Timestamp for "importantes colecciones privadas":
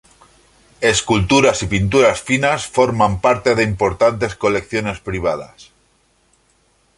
3.63-5.69